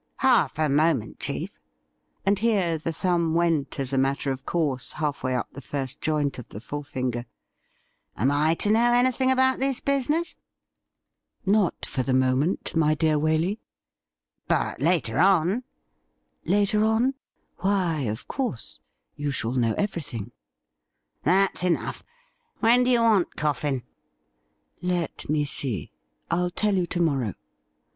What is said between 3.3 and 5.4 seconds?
went, as a matter of course, halfway